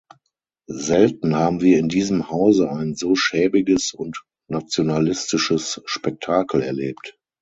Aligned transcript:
Selten 0.67 1.35
haben 1.35 1.61
wir 1.61 1.77
in 1.77 1.87
diesem 1.87 2.31
Hause 2.31 2.71
ein 2.71 2.95
so 2.95 3.13
schäbiges 3.13 3.93
und 3.93 4.23
nationalistisches 4.49 5.79
Spektakel 5.85 6.61
erlebt! 6.63 7.19